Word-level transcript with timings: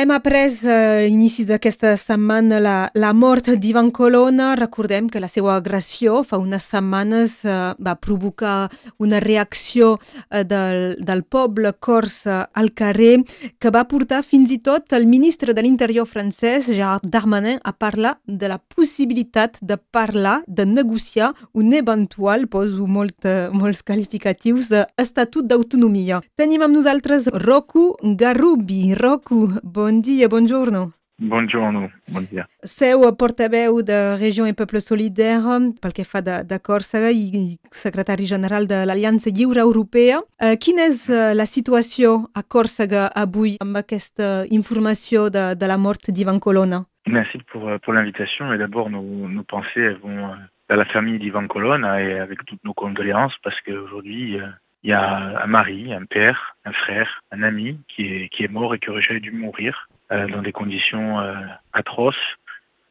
Hem 0.00 0.14
après 0.14 0.54
a 0.64 1.02
l'inici 1.04 1.42
d'aquesta 1.44 1.90
setmana 2.00 2.56
la, 2.56 2.74
la 2.96 3.10
mort 3.12 3.50
d'Ivan 3.60 3.90
Colonna. 3.92 4.54
Recordem 4.56 5.10
que 5.12 5.20
la 5.20 5.28
seva 5.28 5.58
agressió 5.58 6.22
fa 6.24 6.38
unes 6.40 6.64
setmanes 6.72 7.34
eh, 7.44 7.56
va 7.76 7.92
provocar 8.00 8.70
una 8.96 9.20
reacció 9.20 9.90
eh, 10.30 10.40
del, 10.48 10.94
del 11.04 11.20
poble 11.28 11.74
corsa 11.76 12.46
al 12.56 12.70
carrer 12.72 13.18
que 13.60 13.72
va 13.74 13.82
portar 13.90 14.22
fins 14.24 14.54
i 14.54 14.62
tot 14.64 14.96
el 14.96 15.04
ministre 15.04 15.52
de 15.52 15.66
l'Interior 15.66 16.08
francès, 16.08 16.70
Gérard 16.70 17.04
Darmanin, 17.04 17.60
a 17.60 17.74
parlar 17.76 18.14
de 18.24 18.48
la 18.48 18.56
possibilitat 18.56 19.60
de 19.60 19.76
parlar, 19.76 20.38
de 20.46 20.64
negociar 20.64 21.34
un 21.52 21.74
eventual, 21.76 22.48
poso 22.48 22.88
molt, 22.88 23.28
molts 23.52 23.84
qualificatius, 23.84 24.72
d'estatut 24.72 25.44
d'autonomia. 25.44 26.22
Tenim 26.40 26.64
amb 26.64 26.80
nosaltres 26.80 27.28
Roku 27.44 27.90
Garubi. 28.16 28.94
Roku, 28.96 29.44
bon 29.60 29.89
dia, 29.98 30.28
buongiorno. 30.28 30.92
Buongiorno, 31.20 31.90
bon 32.08 32.24
dia. 32.30 32.46
Seu 32.64 33.02
portaveu 33.12 33.82
de 33.82 34.16
Regió 34.16 34.46
i 34.48 34.54
Poble 34.56 34.80
Solidaire 34.80 35.58
pel 35.82 35.92
que 35.92 36.06
fa 36.08 36.22
de, 36.24 36.38
de 36.48 36.58
Còrsega 36.64 37.10
i, 37.12 37.26
i 37.36 37.42
secretari 37.70 38.24
general 38.24 38.64
de 38.70 38.86
l'Aliança 38.88 39.28
Lliure 39.28 39.60
Europea. 39.60 40.22
Uh, 40.40 40.54
quina 40.56 40.86
és 40.88 41.02
uh, 41.10 41.34
la 41.36 41.44
situació 41.44 42.30
a 42.32 42.40
Còrsega 42.40 43.10
avui 43.12 43.58
amb 43.60 43.76
aquesta 43.82 44.46
informació 44.48 45.28
de, 45.28 45.50
de 45.60 45.68
la 45.68 45.76
mort 45.76 46.08
d'Ivan 46.08 46.40
Colonna? 46.40 46.86
Merci 47.06 47.38
pour, 47.52 47.68
euh, 47.68 47.78
pour 47.78 47.92
l'invitation 47.92 48.52
et 48.54 48.58
d'abord 48.58 48.88
nos, 48.88 49.02
nos 49.02 49.44
pensées 49.44 49.90
vont 50.02 50.24
euh, 50.24 50.36
à 50.70 50.76
la 50.76 50.84
famille 50.86 51.18
d'Ivan 51.18 51.48
Colonna 51.48 52.00
et 52.00 52.18
avec 52.18 52.44
toutes 52.46 52.64
nos 52.64 52.74
condoléances 52.74 53.34
parce 53.42 53.60
qu'aujourd'hui 53.62 54.40
euh, 54.40 54.46
il 54.82 54.90
y 54.90 54.92
a 54.92 55.42
un 55.42 55.46
mari, 55.46 55.92
un 55.92 56.04
père, 56.04 56.56
un 56.64 56.72
frère, 56.72 57.22
un 57.32 57.42
ami 57.42 57.78
qui 57.88 58.06
est, 58.06 58.28
qui 58.30 58.44
est 58.44 58.48
mort 58.48 58.74
et 58.74 58.78
qui 58.78 58.88
aurait 58.88 59.20
dû 59.20 59.30
mourir 59.30 59.88
euh, 60.10 60.26
dans 60.28 60.42
des 60.42 60.52
conditions 60.52 61.20
euh, 61.20 61.34
atroces, 61.72 62.16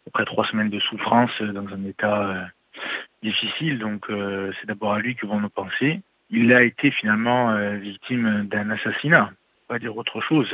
après 0.07 0.25
trois 0.25 0.45
semaines 0.48 0.70
de 0.70 0.79
souffrance, 0.79 1.32
euh, 1.41 1.51
dans 1.51 1.67
un 1.67 1.84
état 1.85 2.48
difficile. 3.23 3.79
Donc 3.79 4.05
c'est 4.07 4.67
d'abord 4.67 4.93
à 4.93 4.99
lui 4.99 5.15
que 5.15 5.26
vont 5.26 5.40
nos 5.40 5.49
pensées. 5.49 6.01
Il 6.29 6.54
a 6.54 6.62
été 6.62 6.91
finalement 6.91 7.54
victime 7.77 8.48
d'un 8.48 8.70
assassinat, 8.70 9.32
pas 9.67 9.79
dire 9.79 9.98
autre 9.98 10.21
chose 10.21 10.48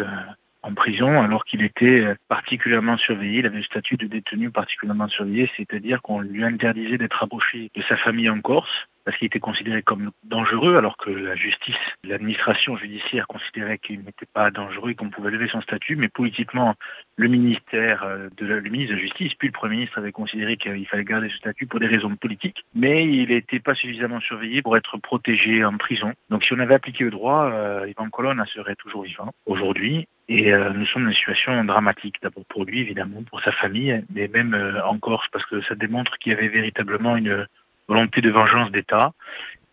en 0.63 0.73
prison 0.73 1.21
alors 1.21 1.45
qu'il 1.45 1.61
était 1.61 2.15
particulièrement 2.27 2.97
surveillé. 2.97 3.39
Il 3.39 3.45
avait 3.45 3.57
le 3.57 3.63
statut 3.63 3.97
de 3.97 4.07
détenu 4.07 4.49
particulièrement 4.49 5.09
surveillé, 5.09 5.51
c'est-à-dire 5.57 6.01
qu'on 6.01 6.21
lui 6.21 6.43
interdisait 6.43 6.97
d'être 6.97 7.21
approché 7.21 7.69
de 7.75 7.83
sa 7.83 7.97
famille 7.97 8.29
en 8.29 8.41
Corse 8.41 8.87
parce 9.05 9.17
qu'il 9.17 9.27
était 9.27 9.39
considéré 9.39 9.83
comme 9.83 10.11
dangereux 10.23 10.75
alors 10.77 10.97
que 10.97 11.11
la 11.11 11.35
justice, 11.35 11.75
l'administration 12.03 12.75
judiciaire 12.75 13.27
considérait 13.27 13.77
qu'il 13.77 13.99
n'était 13.99 14.25
pas 14.33 14.51
dangereux 14.51 14.91
et 14.91 14.95
qu'on 14.95 15.09
pouvait 15.09 15.31
lever 15.31 15.47
son 15.47 15.61
statut, 15.61 15.95
mais 15.95 16.09
politiquement, 16.09 16.73
le 17.15 17.27
ministère 17.27 18.03
euh, 18.03 18.29
de 18.37 18.45
la, 18.45 18.59
ministre 18.61 18.93
de 18.93 18.97
la 18.97 19.03
Justice, 19.03 19.33
puis 19.35 19.49
le 19.49 19.53
Premier 19.53 19.75
ministre 19.75 19.99
avait 19.99 20.11
considéré 20.11 20.57
qu'il 20.57 20.85
fallait 20.87 21.03
garder 21.03 21.29
ce 21.29 21.37
statut 21.37 21.67
pour 21.67 21.79
des 21.79 21.87
raisons 21.87 22.15
politiques, 22.15 22.65
mais 22.73 23.05
il 23.05 23.29
n'était 23.29 23.59
pas 23.59 23.75
suffisamment 23.75 24.19
surveillé 24.19 24.61
pour 24.61 24.75
être 24.75 24.97
protégé 24.97 25.63
en 25.63 25.77
prison. 25.77 26.13
Donc 26.29 26.43
si 26.43 26.53
on 26.53 26.59
avait 26.59 26.75
appliqué 26.75 27.03
le 27.03 27.11
droit, 27.11 27.45
euh, 27.45 27.87
Ivan 27.87 28.09
Colonna 28.09 28.45
serait 28.47 28.75
toujours 28.75 29.03
vivant 29.03 29.31
aujourd'hui. 29.45 30.07
Et 30.27 30.51
euh, 30.51 30.71
nous 30.73 30.87
sommes 30.87 31.03
dans 31.03 31.09
une 31.09 31.15
situation 31.15 31.63
dramatique, 31.65 32.15
d'abord 32.23 32.45
pour 32.49 32.65
lui 32.65 32.79
évidemment, 32.79 33.21
pour 33.29 33.41
sa 33.41 33.51
famille, 33.51 34.03
mais 34.13 34.27
même 34.27 34.55
euh, 34.55 34.83
en 34.83 34.97
Corse, 34.97 35.27
parce 35.31 35.45
que 35.45 35.61
ça 35.63 35.75
démontre 35.75 36.17
qu'il 36.17 36.31
y 36.31 36.35
avait 36.35 36.47
véritablement 36.47 37.15
une 37.15 37.45
volonté 37.87 38.21
de 38.21 38.31
vengeance 38.31 38.71
d'État 38.71 39.11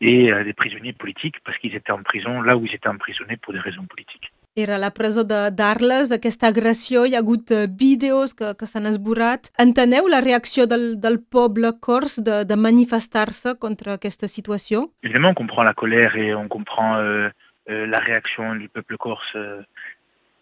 et 0.00 0.32
euh, 0.32 0.44
des 0.44 0.52
prisonniers 0.52 0.92
politiques 0.92 1.36
parce 1.44 1.58
qu'ils 1.58 1.74
étaient 1.74 1.92
en 1.92 2.02
prison 2.02 2.42
là 2.42 2.56
où 2.56 2.66
ils 2.66 2.74
étaient 2.74 2.88
emprisonnés 2.88 3.36
pour 3.36 3.52
des 3.52 3.60
raisons 3.60 3.86
politiques. 3.86 4.32
Era 4.54 4.76
la 4.76 4.90
presó 4.90 5.24
d'Arles, 5.24 6.12
aquesta 6.12 6.50
agressió, 6.52 7.06
hi 7.08 7.14
ha 7.16 7.22
hagut 7.22 7.48
uh, 7.56 7.64
vídeos 7.72 8.34
que, 8.36 8.50
que 8.52 8.66
s'han 8.68 8.84
esborrat. 8.90 9.48
Enteneu 9.56 10.10
la 10.12 10.20
reacció 10.20 10.66
del, 10.68 11.00
del 11.00 11.16
poble 11.24 11.70
cors 11.80 12.18
de, 12.20 12.42
de 12.44 12.58
manifestar-se 12.60 13.54
contra 13.56 13.96
aquesta 13.96 14.28
situació? 14.28 14.90
Évidemment, 15.02 15.32
on 15.32 15.40
comprend 15.40 15.64
la 15.64 15.72
colère 15.72 16.16
et 16.20 16.34
on 16.34 16.48
comprend 16.48 16.98
euh, 16.98 17.30
euh, 17.70 17.86
la 17.86 17.98
réaction 17.98 18.54
du 18.56 18.68
peuple 18.68 18.98
corse 18.98 19.32
euh, 19.36 19.62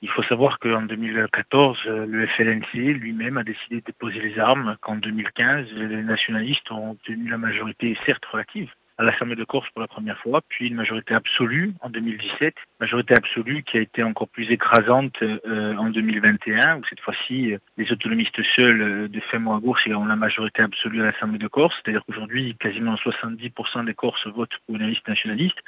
Il 0.02 0.08
faut 0.08 0.22
savoir 0.22 0.58
qu'en 0.58 0.82
2014, 0.82 1.78
le 1.84 2.26
FLNC 2.26 2.72
lui-même 2.72 3.36
a 3.36 3.44
décidé 3.44 3.76
de 3.76 3.84
déposer 3.84 4.20
les 4.20 4.38
armes, 4.38 4.76
qu'en 4.80 4.96
2015, 4.96 5.66
les 5.74 6.02
nationalistes 6.02 6.70
ont 6.70 6.92
obtenu 6.92 7.28
la 7.28 7.36
majorité, 7.36 7.96
certes 8.06 8.24
relative, 8.24 8.70
à 9.00 9.02
l'Assemblée 9.02 9.34
de 9.34 9.44
Corse 9.44 9.68
pour 9.70 9.80
la 9.80 9.88
première 9.88 10.18
fois, 10.18 10.42
puis 10.46 10.68
une 10.68 10.74
majorité 10.74 11.14
absolue 11.14 11.72
en 11.80 11.88
2017, 11.88 12.54
majorité 12.80 13.14
absolue 13.16 13.62
qui 13.62 13.78
a 13.78 13.80
été 13.80 14.02
encore 14.02 14.28
plus 14.28 14.50
écrasante 14.50 15.14
euh, 15.22 15.74
en 15.76 15.88
2021, 15.88 16.76
où 16.76 16.82
cette 16.84 17.00
fois-ci 17.00 17.54
les 17.78 17.92
autonomistes 17.92 18.42
seuls 18.54 18.82
euh, 18.82 19.08
de 19.08 19.18
à 19.18 19.60
gauche 19.60 19.86
ont 19.88 20.04
la 20.04 20.16
majorité 20.16 20.60
absolue 20.62 21.00
à 21.00 21.06
l'Assemblée 21.06 21.38
de 21.38 21.48
Corse, 21.48 21.74
c'est-à-dire 21.82 22.02
qu'aujourd'hui 22.04 22.54
quasiment 22.60 22.94
70% 22.96 23.86
des 23.86 23.94
Corses 23.94 24.26
votent 24.26 24.58
pour 24.66 24.76
une 24.76 24.86
liste 24.86 25.08
nationaliste, 25.08 25.58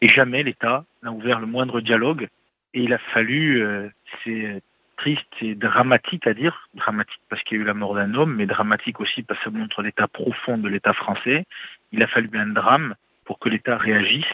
et 0.00 0.08
jamais 0.08 0.42
l'État 0.42 0.84
n'a 1.04 1.12
ouvert 1.12 1.38
le 1.38 1.46
moindre 1.46 1.80
dialogue 1.80 2.26
il 2.74 2.92
a 2.92 2.98
fallu, 2.98 3.62
euh, 3.62 3.88
c'est 4.24 4.62
triste 4.96 5.26
et 5.40 5.54
dramatique 5.54 6.26
à 6.26 6.34
dire, 6.34 6.68
dramatique 6.74 7.20
parce 7.28 7.42
qu'il 7.42 7.58
y 7.58 7.60
a 7.60 7.64
eu 7.64 7.66
la 7.66 7.74
mort 7.74 7.94
d'un 7.94 8.14
homme, 8.14 8.36
mais 8.36 8.46
dramatique 8.46 9.00
aussi 9.00 9.22
parce 9.22 9.38
que 9.40 9.50
ça 9.50 9.50
montre 9.50 9.82
l'état 9.82 10.06
profond 10.06 10.58
de 10.58 10.68
l'État 10.68 10.92
français. 10.92 11.44
Il 11.92 12.02
a 12.02 12.06
fallu 12.06 12.30
un 12.34 12.46
drame 12.46 12.94
pour 13.24 13.38
que 13.38 13.48
l'État 13.48 13.76
réagisse 13.76 14.24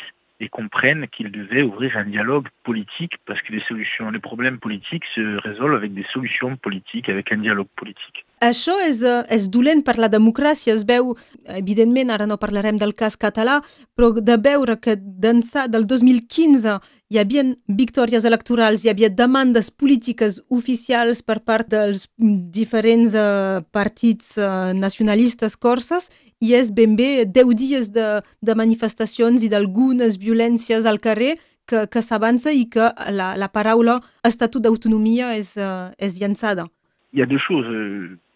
et 0.41 0.49
comprenne 0.49 1.09
qu'il 1.09 1.33
devait 1.33 1.63
ouvrir 1.63 1.97
un 1.97 2.05
dialogue 2.05 2.49
politique 2.63 3.15
parce 3.27 3.41
que 3.43 3.53
les 3.53 3.63
solutions, 3.63 4.11
les 4.11 4.21
problèmes 4.21 4.59
politiques 4.59 5.05
se 5.15 5.37
résolvent 5.39 5.75
avec 5.75 5.95
des 5.95 6.07
solutions 6.13 6.57
politiques, 6.57 7.09
avec 7.09 7.33
un 7.33 7.39
dialogue 7.39 7.69
politique. 7.75 8.25
Això 8.41 8.77
és, 8.85 9.01
és 9.03 9.49
dolent 9.51 9.83
per 9.83 9.97
la 9.99 10.09
democràcia. 10.09 10.75
Es 10.75 10.85
veu, 10.87 11.17
evidentment, 11.45 12.11
ara 12.11 12.27
no 12.27 12.39
parlarem 12.39 12.79
del 12.79 12.95
cas 12.95 13.17
català, 13.17 13.59
però 13.99 14.13
de 14.15 14.37
veure 14.39 14.79
que 14.79 14.95
d'ençà 14.97 15.67
del 15.67 15.87
2015 15.87 16.79
hi 17.11 17.19
havia 17.19 17.43
victòries 17.67 18.25
electorals, 18.29 18.85
hi 18.85 18.93
havia 18.93 19.09
demandes 19.09 19.71
polítiques 19.71 20.39
oficials 20.53 21.23
per 21.23 21.41
part 21.41 21.69
dels 21.73 22.07
diferents 22.55 23.17
uh, 23.17 23.65
partits 23.73 24.37
uh, 24.37 24.75
nacionalistes 24.77 25.57
corses 25.57 26.11
i 26.39 26.53
és 26.55 26.71
ben 26.71 26.97
bé 26.97 27.25
10 27.25 27.55
dies 27.57 27.91
de, 27.91 28.21
de 28.45 28.55
manifestacions 28.55 29.43
i 29.43 29.49
d'algunes 29.49 30.21
violències 30.21 30.85
al 30.87 31.01
carrer 31.01 31.39
que, 31.67 31.87
que 31.89 32.03
s'avança 32.05 32.53
i 32.53 32.69
que 32.69 32.93
la, 33.11 33.35
la 33.41 33.49
paraula 33.49 33.99
estatut 34.25 34.63
d'autonomia 34.63 35.35
és, 35.37 35.57
és 35.99 36.21
llançada. 36.21 36.69
Il 37.13 37.21
y 37.21 37.23
a 37.23 37.27
deux 37.27 37.41
choses. 37.41 37.67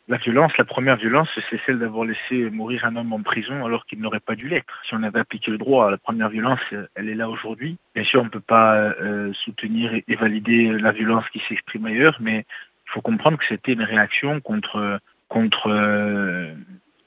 La 0.08 0.16
violence, 0.16 0.52
la 0.58 0.64
première 0.64 0.96
violence, 0.96 1.28
c'est 1.48 1.60
celle 1.64 1.78
d'avoir 1.78 2.04
laissé 2.04 2.50
mourir 2.50 2.84
un 2.84 2.96
homme 2.96 3.12
en 3.12 3.22
prison 3.22 3.64
alors 3.64 3.86
qu'il 3.86 4.00
n'aurait 4.00 4.20
pas 4.20 4.34
dû 4.34 4.48
l'être. 4.48 4.82
Si 4.88 4.94
on 4.94 5.02
avait 5.04 5.20
appliqué 5.20 5.50
le 5.50 5.58
droit, 5.58 5.90
la 5.90 5.96
première 5.96 6.28
violence, 6.28 6.60
elle 6.96 7.08
est 7.08 7.14
là 7.14 7.28
aujourd'hui. 7.28 7.76
Bien 7.94 8.04
sûr, 8.04 8.20
on 8.20 8.24
ne 8.24 8.30
peut 8.30 8.40
pas 8.40 8.74
euh, 8.74 9.32
soutenir 9.44 9.94
et, 9.94 10.14
valider 10.16 10.72
la 10.72 10.90
violence 10.90 11.24
qui 11.32 11.40
s'exprime 11.48 11.86
ailleurs, 11.86 12.16
mais 12.20 12.38
il 12.86 12.90
faut 12.90 13.00
comprendre 13.00 13.38
que 13.38 13.44
c'était 13.48 13.72
une 13.72 13.82
réaction 13.82 14.40
contre 14.40 14.98
contre 15.28 15.68
euh, 15.68 16.52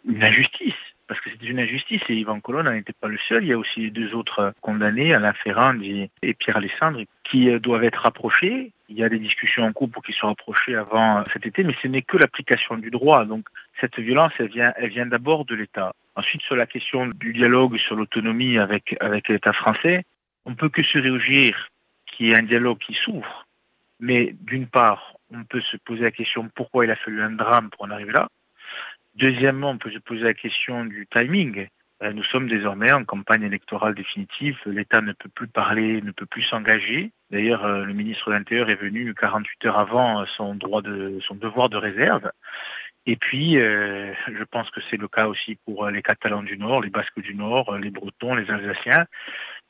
une 0.08 0.24
injustice 0.24 0.74
parce 1.08 1.20
que 1.22 1.30
c'était 1.30 1.46
une 1.46 1.60
injustice 1.60 2.02
et 2.10 2.16
Yvan 2.16 2.40
Colonna 2.40 2.74
n'était 2.74 2.94
pas 2.94 3.08
le 3.08 3.18
seul. 3.28 3.44
Il 3.44 3.50
y 3.50 3.54
a 3.54 3.58
aussi 3.58 3.82
les 3.82 3.92
deux 3.92 4.14
autres 4.14 4.54
condamnés, 4.62 5.14
Alain 5.14 5.34
Ferrand 5.34 5.80
et 5.82 6.34
Pierre 6.34 6.58
Alessandre, 6.58 7.02
qui 7.24 7.50
euh, 7.50 7.60
doivent 7.60 7.84
être 7.84 8.02
rapprochés. 8.02 8.72
Il 8.90 8.98
y 8.98 9.04
a 9.04 9.10
des 9.10 9.20
discussions 9.20 9.64
en 9.64 9.74
cours 9.74 9.90
pour 9.90 10.04
qu'ils 10.04 10.16
soient 10.16 10.30
rapprochés 10.30 10.76
avant 10.76 11.24
cet 11.34 11.46
été, 11.46 11.64
mais 11.64 11.76
ce 11.82 11.88
n'est 11.88 12.02
que 12.02 12.18
l'application 12.18 12.78
du 12.78 12.90
droit. 12.90 13.26
Donc 13.26 13.48
cette 13.82 14.00
violence, 14.00 14.32
elle 14.40 14.48
vient, 14.48 15.06
d'abord 15.06 15.46
de 15.46 15.56
l'État. 15.56 15.94
Ensuite, 16.16 16.42
sur 16.44 16.56
la 16.56 16.66
question 16.66 17.08
du 17.08 17.34
dialogue 17.34 17.78
sur 17.78 17.96
l'autonomie 17.96 18.58
avec, 18.58 18.96
avec 19.00 19.28
l'État 19.28 19.54
français, 19.54 20.04
on 20.46 20.56
peut 20.56 20.70
que 20.70 20.84
se 20.84 20.98
réjouir 20.98 21.70
qu'il 22.06 22.28
y 22.28 22.30
ait 22.30 22.38
un 22.38 22.44
dialogue 22.44 22.78
qui 22.80 22.94
s'ouvre. 22.94 23.46
Mais 24.00 24.36
d'une 24.42 24.68
part, 24.68 25.14
on 25.34 25.44
peut 25.44 25.62
se 25.62 25.78
poser 25.78 26.04
la 26.04 26.12
question 26.12 26.50
pourquoi 26.54 26.86
il 26.86 26.92
a 26.92 26.96
fallu 26.96 27.22
un 27.22 27.32
drame 27.32 27.70
pour 27.70 27.86
en 27.86 27.92
arriver 27.92 28.12
là. 28.12 28.28
Deuxièmement, 29.16 29.70
on 29.70 29.78
peut 29.78 29.92
se 29.92 30.00
poser 30.00 30.24
la 30.24 30.34
question 30.34 30.84
du 30.84 31.08
timing. 31.08 31.68
Euh, 32.04 32.12
nous 32.12 32.24
sommes 32.26 32.50
désormais 32.50 32.92
en 32.92 33.06
campagne 33.06 33.44
électorale 33.44 33.96
définitive. 33.96 34.58
L'État 34.66 35.00
ne 35.00 35.14
peut 35.14 35.30
plus 35.34 35.48
parler, 35.48 36.02
ne 36.02 36.12
peut 36.12 36.26
plus 36.26 36.44
s'engager. 36.44 37.12
D'ailleurs, 37.32 37.64
euh, 37.64 37.86
le 37.86 37.94
ministre 37.94 38.30
de 38.30 38.36
l'Intérieur 38.36 38.70
est 38.70 38.76
venu 38.76 39.14
48 39.14 39.66
heures 39.66 39.80
avant 39.80 40.26
son 40.36 40.56
droit 40.56 40.82
de, 40.82 41.18
son 41.26 41.36
devoir 41.36 41.70
de 41.70 41.78
réserve. 41.78 42.30
Et 43.06 43.16
puis, 43.16 43.58
euh, 43.58 44.14
je 44.28 44.44
pense 44.44 44.70
que 44.72 44.82
c'est 44.90 44.98
le 44.98 45.08
cas 45.08 45.28
aussi 45.28 45.58
pour 45.64 45.88
les 45.90 46.02
Catalans 46.02 46.44
du 46.44 46.58
Nord, 46.58 46.82
les 46.82 46.90
Basques 46.90 47.22
du 47.22 47.36
Nord, 47.36 47.78
les 47.78 47.92
Bretons, 47.92 48.36
les 48.36 48.50
Alsaciens, 48.52 49.06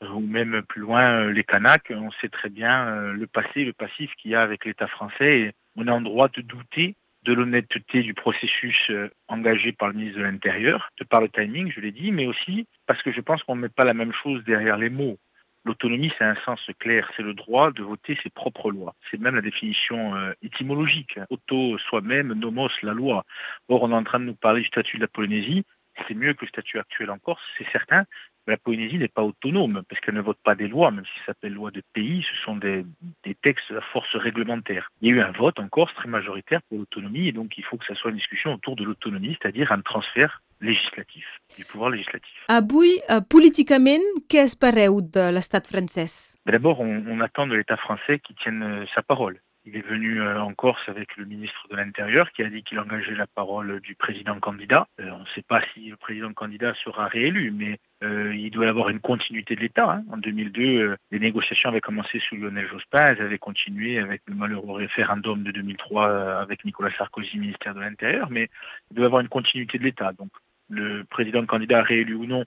ou 0.02 0.20
même 0.20 0.62
plus 0.62 0.80
loin 0.80 1.30
les 1.30 1.44
Kanaks. 1.44 1.92
On 1.94 2.10
sait 2.20 2.30
très 2.30 2.48
bien 2.48 3.12
le 3.12 3.26
passé, 3.28 3.64
le 3.64 3.74
passif 3.74 4.10
qu'il 4.16 4.32
y 4.32 4.34
a 4.34 4.42
avec 4.42 4.64
l'État 4.64 4.88
français. 4.88 5.38
Et 5.40 5.52
on 5.76 5.86
est 5.86 5.90
en 5.90 6.00
droit 6.00 6.28
de 6.28 6.40
douter 6.40 6.96
de 7.26 7.32
l'honnêteté 7.32 8.02
du 8.02 8.14
processus 8.14 8.76
euh, 8.90 9.10
engagé 9.28 9.72
par 9.72 9.88
le 9.88 9.94
ministre 9.94 10.18
de 10.18 10.24
l'Intérieur, 10.24 10.90
de 10.98 11.04
par 11.04 11.20
le 11.20 11.28
timing, 11.28 11.70
je 11.72 11.80
l'ai 11.80 11.90
dit, 11.90 12.12
mais 12.12 12.26
aussi 12.26 12.66
parce 12.86 13.02
que 13.02 13.12
je 13.12 13.20
pense 13.20 13.42
qu'on 13.42 13.56
ne 13.56 13.62
met 13.62 13.68
pas 13.68 13.84
la 13.84 13.94
même 13.94 14.12
chose 14.12 14.42
derrière 14.44 14.78
les 14.78 14.90
mots. 14.90 15.18
L'autonomie, 15.64 16.12
c'est 16.16 16.24
un 16.24 16.36
sens 16.44 16.60
clair, 16.78 17.10
c'est 17.16 17.24
le 17.24 17.34
droit 17.34 17.72
de 17.72 17.82
voter 17.82 18.16
ses 18.22 18.30
propres 18.30 18.70
lois. 18.70 18.94
C'est 19.10 19.20
même 19.20 19.34
la 19.34 19.42
définition 19.42 20.14
euh, 20.14 20.32
étymologique. 20.40 21.18
Auto, 21.28 21.76
soi-même, 21.78 22.32
nomos, 22.34 22.70
la 22.82 22.92
loi. 22.92 23.24
Or, 23.68 23.82
on 23.82 23.90
est 23.90 23.94
en 23.94 24.04
train 24.04 24.20
de 24.20 24.26
nous 24.26 24.36
parler 24.36 24.60
du 24.60 24.68
statut 24.68 24.98
de 24.98 25.02
la 25.02 25.08
Polynésie. 25.08 25.64
C'est 26.06 26.14
mieux 26.14 26.34
que 26.34 26.44
le 26.44 26.48
statut 26.48 26.78
actuel 26.78 27.10
en 27.10 27.18
Corse, 27.18 27.42
c'est 27.58 27.68
certain, 27.72 28.04
la 28.46 28.56
Polynésie 28.56 28.98
n'est 28.98 29.08
pas 29.08 29.22
autonome, 29.22 29.82
parce 29.88 30.00
qu'elle 30.00 30.14
ne 30.14 30.20
vote 30.20 30.38
pas 30.44 30.54
des 30.54 30.68
lois, 30.68 30.90
même 30.90 31.04
si 31.04 31.18
ça 31.20 31.26
s'appelle 31.26 31.52
loi 31.52 31.70
de 31.70 31.82
pays, 31.92 32.24
ce 32.30 32.44
sont 32.44 32.56
des, 32.56 32.84
des 33.24 33.34
textes 33.34 33.70
à 33.72 33.80
force 33.92 34.14
réglementaire. 34.16 34.90
Il 35.00 35.08
y 35.08 35.12
a 35.12 35.14
eu 35.16 35.20
un 35.20 35.32
vote 35.32 35.58
en 35.58 35.68
Corse 35.68 35.94
très 35.94 36.08
majoritaire 36.08 36.60
pour 36.68 36.78
l'autonomie, 36.78 37.28
et 37.28 37.32
donc 37.32 37.58
il 37.58 37.64
faut 37.64 37.76
que 37.76 37.86
ça 37.86 37.94
soit 37.94 38.10
une 38.10 38.16
discussion 38.16 38.54
autour 38.54 38.76
de 38.76 38.84
l'autonomie, 38.84 39.36
c'est-à-dire 39.40 39.72
un 39.72 39.80
transfert 39.80 40.42
législatif, 40.60 41.26
du 41.56 41.64
pouvoir 41.64 41.90
législatif. 41.90 42.32
Avui, 42.48 43.00
uh, 43.10 43.20
políticament, 43.28 44.02
què 44.28 44.40
espereu 44.44 45.02
de 45.02 45.30
l'estat 45.30 45.60
francès? 45.68 46.38
D'abord, 46.46 46.80
on, 46.80 47.04
on, 47.08 47.20
attend 47.20 47.46
de 47.46 47.54
l'État 47.54 47.76
français 47.76 48.20
qu'il 48.20 48.36
tienne 48.36 48.62
euh, 48.62 48.86
sa 48.94 49.02
parole. 49.02 49.40
Il 49.66 49.76
est 49.76 49.86
venu 49.86 50.20
euh, 50.20 50.40
en 50.40 50.54
Corse 50.54 50.88
avec 50.88 51.16
le 51.16 51.24
ministre 51.24 51.66
de 51.70 51.76
l'Intérieur 51.76 52.30
qui 52.30 52.42
a 52.42 52.48
dit 52.48 52.62
qu'il 52.62 52.78
engageait 52.78 53.16
la 53.16 53.26
parole 53.26 53.80
du 53.80 53.96
président 53.96 54.38
candidat. 54.38 54.86
Euh, 55.00 55.10
on 55.10 55.20
ne 55.20 55.28
sait 55.34 55.42
pas 55.42 55.60
si 55.74 55.90
le 55.90 55.96
président 55.96 56.32
candidat 56.32 56.72
sera 56.84 57.08
réélu, 57.08 57.50
mais 57.50 57.78
euh, 58.04 58.34
il 58.34 58.50
doit 58.50 58.66
y 58.66 58.68
avoir 58.68 58.90
une 58.90 59.00
continuité 59.00 59.56
de 59.56 59.60
l'État. 59.60 59.90
Hein. 59.90 60.04
En 60.12 60.18
2002, 60.18 60.62
euh, 60.62 60.96
les 61.10 61.18
négociations 61.18 61.70
avaient 61.70 61.80
commencé 61.80 62.20
sous 62.20 62.36
Lionel 62.36 62.68
Jospin, 62.68 63.04
elles 63.06 63.22
avaient 63.22 63.38
continué 63.38 63.98
avec 63.98 64.20
le 64.26 64.34
malheureux 64.34 64.76
référendum 64.76 65.42
de 65.42 65.50
2003 65.50 66.08
euh, 66.08 66.42
avec 66.42 66.64
Nicolas 66.64 66.94
Sarkozy, 66.96 67.38
ministère 67.38 67.74
de 67.74 67.80
l'Intérieur, 67.80 68.28
mais 68.30 68.48
il 68.90 68.96
doit 68.96 69.04
y 69.04 69.06
avoir 69.06 69.22
une 69.22 69.28
continuité 69.28 69.78
de 69.78 69.84
l'État. 69.84 70.12
Donc 70.12 70.28
le 70.68 71.04
président 71.04 71.44
candidat 71.46 71.82
réélu 71.82 72.14
ou 72.14 72.26
non, 72.26 72.44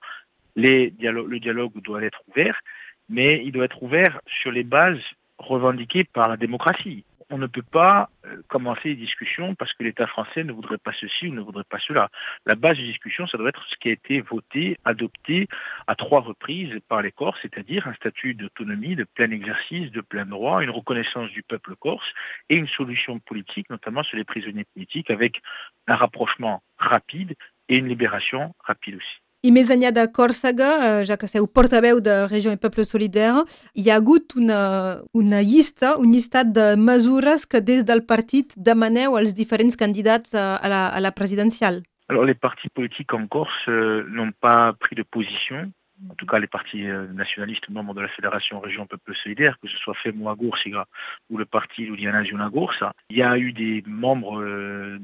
le 0.56 1.39
dialogue 1.39 1.81
doit 1.81 2.04
être 2.04 2.21
ouvert, 2.30 2.62
mais 3.10 3.42
il 3.44 3.51
doit 3.51 3.66
être 3.66 3.81
ouvert 3.81 4.21
sur 4.42 4.51
les 4.51 4.63
bases 4.63 5.01
revendiquées 5.39 6.04
par 6.04 6.30
la 6.30 6.38
démocratie 6.38 7.06
on 7.29 7.37
ne 7.37 7.47
peut 7.47 7.61
pas 7.61 8.09
euh, 8.25 8.41
commencer 8.47 8.89
les 8.89 8.95
discussions 8.95 9.55
parce 9.55 9.73
que 9.73 9.83
l'État 9.83 10.07
français 10.07 10.43
ne 10.43 10.51
voudrait 10.51 10.77
pas 10.77 10.91
ceci 10.99 11.27
ou 11.27 11.33
ne 11.33 11.41
voudrait 11.41 11.63
pas 11.63 11.79
cela. 11.79 12.09
La 12.45 12.55
base 12.55 12.77
de 12.77 12.83
discussion, 12.83 13.27
ça 13.27 13.37
doit 13.37 13.49
être 13.49 13.63
ce 13.69 13.75
qui 13.77 13.89
a 13.89 13.91
été 13.91 14.21
voté, 14.21 14.77
adopté 14.85 15.47
à 15.87 15.95
trois 15.95 16.21
reprises 16.21 16.73
par 16.87 17.01
les 17.01 17.11
Corses, 17.11 17.39
c'est-à-dire 17.41 17.87
un 17.87 17.93
statut 17.93 18.33
d'autonomie, 18.33 18.95
de 18.95 19.03
plein 19.03 19.31
exercice, 19.31 19.91
de 19.91 20.01
plein 20.01 20.25
droit, 20.25 20.63
une 20.63 20.69
reconnaissance 20.69 21.29
du 21.31 21.43
peuple 21.43 21.75
corse 21.75 22.07
et 22.49 22.55
une 22.55 22.67
solution 22.67 23.19
politique, 23.19 23.69
notamment 23.69 24.03
sur 24.03 24.17
les 24.17 24.23
prisonniers 24.23 24.65
politiques, 24.73 25.09
avec 25.11 25.41
un 25.87 25.95
rapprochement 25.95 26.61
rapide 26.77 27.35
et 27.67 27.77
une 27.77 27.87
libération 27.87 28.55
rapide 28.63 28.95
aussi. 28.95 29.28
I 29.39 29.53
més 29.56 29.69
enllà 29.71 29.94
de 29.95 30.03
Còrsega, 30.12 30.69
eh, 30.86 31.03
ja 31.07 31.15
que 31.15 31.27
seu 31.31 31.45
portaveu 31.47 32.01
de 32.03 32.15
Regió 32.27 32.51
i 32.51 32.59
Poble 32.59 32.83
Solidaire, 32.83 33.45
hi 33.71 33.88
ha 33.88 33.95
hagut 33.95 34.36
una, 34.36 35.00
una 35.15 35.39
llista, 35.39 35.94
un 35.95 36.12
llistat 36.12 36.51
de 36.57 36.74
mesures 36.75 37.45
que 37.47 37.62
des 37.63 37.86
del 37.88 38.03
partit 38.03 38.51
demaneu 38.57 39.15
als 39.15 39.31
diferents 39.38 39.80
candidats 39.80 40.36
a, 40.36 40.57
a, 40.57 40.68
la, 40.68 40.81
a 40.91 41.00
la 41.00 41.13
presidencial. 41.15 41.80
Alors 42.09 42.25
les 42.25 42.36
partis 42.36 42.68
politiques 42.68 43.15
en 43.15 43.27
Corse 43.27 43.69
euh, 43.69 44.03
n'ont 44.09 44.33
pas 44.41 44.74
pris 44.74 44.95
de 44.95 45.03
position 45.03 45.71
en 46.09 46.15
tout 46.15 46.25
cas 46.25 46.39
les 46.39 46.47
partis 46.47 46.88
euh, 46.88 47.07
nationalistes 47.13 47.69
membres 47.69 47.94
de 47.94 48.01
la 48.01 48.07
Fédération 48.09 48.59
Région 48.59 48.85
Peuple 48.88 49.13
Solidaire, 49.24 49.57
que 49.62 49.68
ce 49.68 49.77
soit 49.77 49.95
FEMO 49.95 50.30
Agursiga 50.30 50.85
ou 51.30 51.38
le 51.38 51.45
parti 51.45 51.85
Ludiana 51.85 52.24
Agursa, 52.45 52.94
il 53.09 53.18
y 53.18 53.21
a 53.21 53.38
eu 53.38 53.51
des 53.51 53.83
membres 53.85 54.42
euh, 54.42 55.00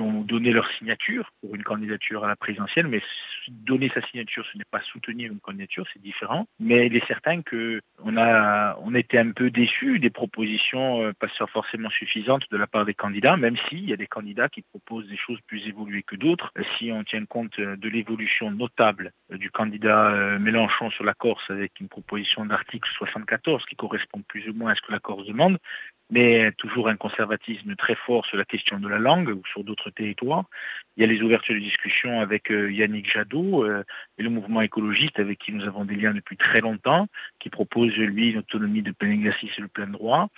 ont 0.00 0.22
donné 0.22 0.52
leur 0.52 0.68
signature 0.78 1.30
pour 1.40 1.54
une 1.54 1.62
candidature 1.62 2.24
à 2.24 2.28
la 2.28 2.36
présidentielle, 2.36 2.88
mais 2.88 3.02
donner 3.48 3.90
sa 3.94 4.02
signature, 4.08 4.44
ce 4.52 4.58
n'est 4.58 4.64
pas 4.70 4.80
soutenir 4.92 5.32
une 5.32 5.40
candidature, 5.40 5.86
c'est 5.92 6.02
différent. 6.02 6.46
Mais 6.58 6.86
il 6.86 6.96
est 6.96 7.06
certain 7.06 7.42
que 7.42 7.80
on 8.04 8.16
a, 8.16 8.76
on 8.82 8.94
était 8.94 9.18
un 9.18 9.30
peu 9.30 9.50
déçus 9.50 9.98
des 9.98 10.10
propositions 10.10 11.02
euh, 11.02 11.12
pas 11.18 11.28
forcément 11.52 11.90
suffisantes 11.90 12.44
de 12.50 12.56
la 12.56 12.66
part 12.66 12.84
des 12.84 12.94
candidats, 12.94 13.36
même 13.36 13.56
s'il 13.68 13.88
y 13.88 13.92
a 13.92 13.96
des 13.96 14.06
candidats 14.06 14.48
qui 14.48 14.62
proposent 14.62 15.08
des 15.08 15.16
choses 15.16 15.38
plus 15.46 15.66
évoluées 15.66 16.02
que 16.02 16.16
d'autres. 16.16 16.52
Si 16.78 16.90
on 16.92 17.04
tient 17.04 17.24
compte 17.24 17.58
de 17.58 17.88
l'évolution 17.88 18.50
notable 18.50 19.12
du 19.30 19.50
candidat 19.50 20.38
Mélenchon 20.38 20.90
sur 20.90 21.04
la 21.04 21.14
Corse 21.14 21.48
avec 21.50 21.80
une 21.80 21.88
proposition 21.88 22.44
d'article 22.46 22.88
74 22.98 23.64
qui 23.66 23.76
correspond 23.76 24.22
plus 24.28 24.48
ou 24.48 24.54
moins 24.54 24.72
à 24.72 24.74
ce 24.74 24.82
que 24.82 24.92
la 24.92 24.98
Corse 24.98 25.26
demande, 25.26 25.58
mais 26.10 26.52
toujours 26.52 26.88
un 26.88 26.96
conservatisme 26.96 27.74
très 27.76 27.94
fort 27.94 28.24
sur 28.26 28.36
la 28.36 28.44
question 28.44 28.78
de 28.78 28.88
la 28.88 28.98
langue 28.98 29.28
ou 29.28 29.42
sur 29.52 29.62
d'autres 29.64 29.90
territoires. 29.90 30.44
Il 30.96 31.02
y 31.02 31.04
a 31.04 31.06
les 31.06 31.22
ouvertures 31.22 31.54
de 31.54 31.60
discussion 31.60 32.20
avec 32.20 32.50
euh, 32.50 32.72
Yannick 32.72 33.12
Jadot 33.12 33.64
euh, 33.64 33.84
et 34.16 34.22
le 34.22 34.30
mouvement 34.30 34.62
écologiste 34.62 35.18
avec 35.18 35.38
qui 35.38 35.52
nous 35.52 35.64
avons 35.64 35.84
des 35.84 35.96
liens 35.96 36.14
depuis 36.14 36.36
très 36.36 36.60
longtemps, 36.60 37.06
qui 37.40 37.50
propose 37.50 37.94
lui 37.94 38.30
une 38.30 38.38
autonomie 38.38 38.82
de 38.82 38.92
plein 38.92 39.10
exercice 39.10 39.50
et 39.58 39.62
de 39.62 39.66
plein 39.66 39.86
droit. 39.86 40.28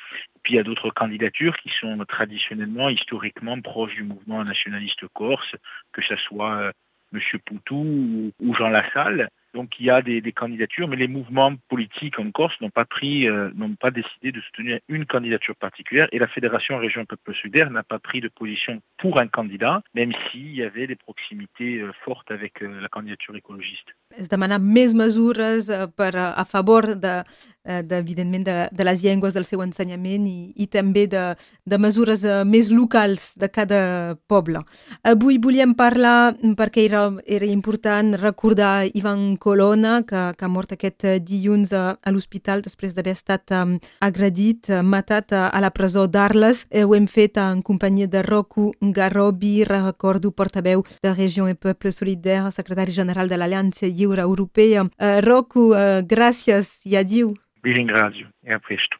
puis 0.43 0.55
il 0.55 0.57
y 0.57 0.61
a 0.61 0.65
d'autres 0.65 0.91
candidatures 0.91 1.57
qui 1.59 1.71
sont 1.81 1.97
traditionnellement, 2.07 2.89
historiquement 2.89 3.61
proches 3.61 3.95
du 3.95 4.03
mouvement 4.03 4.45
nationaliste 4.45 5.07
corse, 5.15 5.55
que 5.93 6.03
ce 6.03 6.17
soit 6.17 6.57
euh, 6.57 6.73
M. 7.13 7.21
Poutou 7.45 8.33
ou 8.41 8.55
Jean 8.55 8.69
Lassalle. 8.69 9.29
Donc 9.55 9.81
il 9.81 9.87
y 9.87 9.91
a 9.91 10.01
des, 10.03 10.33
candidatures, 10.33 10.89
mais 10.89 10.97
les 10.97 11.09
mouvements 11.09 11.55
politiques 11.69 12.19
en 12.19 12.31
Corse 12.31 12.59
n'ont 12.61 12.71
pas 12.71 12.85
pris, 12.85 13.29
euh, 13.29 13.51
n'ont 13.55 13.75
pas 13.75 13.91
décidé 13.91 14.31
de 14.31 14.41
soutenir 14.41 14.79
une 14.89 15.07
candidature 15.07 15.57
particulière, 15.57 16.09
et 16.13 16.19
la 16.19 16.29
Fédération 16.29 16.79
Région 16.79 17.05
Peuple 17.05 17.35
Sudaire 17.35 17.71
n'a 17.71 17.83
pas 17.83 17.99
pris 17.99 18.21
de 18.21 18.29
position 18.29 18.81
pour 18.99 19.21
un 19.21 19.27
candidat, 19.27 19.83
même 19.95 20.13
s'il 20.31 20.55
y 20.55 20.63
avait 20.63 20.87
des 20.87 20.97
proximités 20.97 21.79
euh, 21.81 21.93
fortes 22.05 22.31
avec 22.31 22.63
euh, 22.63 22.81
la 22.81 22.89
candidature 22.89 23.35
écologiste. 23.35 23.89
Es 24.19 24.29
demana 24.29 24.59
més 24.59 24.95
mesures 24.95 25.69
eh, 25.71 25.87
per, 25.95 26.11
a 26.19 26.45
favor 26.45 26.97
de, 26.99 27.23
eh, 27.65 27.83
de, 27.83 27.99
evidentment 27.99 28.45
de, 28.45 28.55
de 28.73 28.85
les 28.85 29.03
llengües 29.05 29.35
del 29.35 29.45
seu 29.47 29.63
ensenyament 29.63 30.27
i, 30.27 30.51
i 30.57 30.67
també 30.67 31.07
de, 31.11 31.23
de 31.65 31.79
mesures 31.79 32.25
eh, 32.25 32.41
més 32.45 32.71
locals 32.75 33.35
de 33.39 33.49
cada 33.49 34.17
poble. 34.27 34.65
Avui 35.07 35.39
volíem 35.39 35.77
parlar, 35.79 36.35
perquè 36.59 36.89
era, 36.89 37.05
era 37.27 37.47
important 37.47 38.17
recordar 38.19 38.89
Ivan 38.99 39.37
Colonna, 39.37 40.01
que, 40.03 40.25
que 40.35 40.45
ha 40.45 40.51
mort 40.51 40.75
aquest 40.75 41.07
dilluns 41.27 41.71
a, 41.71 41.85
a 42.03 42.11
l'hospital 42.11 42.65
després 42.67 42.97
d'haver 42.97 43.15
estat 43.15 43.55
um, 43.55 43.77
agredit, 44.03 44.73
matat 44.83 45.37
a, 45.37 45.47
a 45.55 45.63
la 45.63 45.71
presó 45.71 46.09
d'Arles. 46.11 46.67
Eh, 46.71 46.83
ho 46.83 46.97
hem 46.99 47.07
fet 47.07 47.39
en 47.39 47.63
companyia 47.63 48.11
de 48.11 48.25
Roku 48.27 48.73
Garobi, 48.81 49.63
recordo 49.69 50.35
portaveu 50.35 50.83
de 50.99 51.15
Regió 51.15 51.47
i 51.47 51.55
Poble 51.55 51.95
Solidaire, 51.95 52.51
secretari 52.51 52.91
general 52.91 53.31
de 53.31 53.39
l'Aliança 53.39 53.87
lliure 53.87 54.00
europea. 54.05 54.83
Uh, 54.83 55.21
Roku, 55.21 55.71
uh, 55.71 56.01
gràcies 56.07 56.87
i 56.87 56.97
adiu. 56.97 57.35
Vi 57.63 57.73
ringrazio 57.73 58.29
e 58.43 58.53
a 58.55 58.59
presto. 58.59 59.00